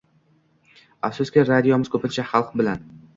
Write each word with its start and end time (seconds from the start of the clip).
Afsuski, 1.09 1.43
radiomiz 1.49 1.91
ko‘pincha 1.97 2.25
xalq 2.31 2.51
bilan. 2.63 2.81